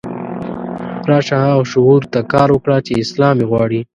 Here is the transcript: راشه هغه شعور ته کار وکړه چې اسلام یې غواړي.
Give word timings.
راشه 1.09 1.35
هغه 1.45 1.63
شعور 1.71 2.01
ته 2.13 2.19
کار 2.33 2.49
وکړه 2.51 2.77
چې 2.85 2.93
اسلام 3.03 3.35
یې 3.41 3.45
غواړي. 3.51 3.81